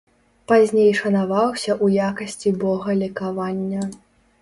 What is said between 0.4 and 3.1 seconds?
Пазней шанаваўся ў якасці бога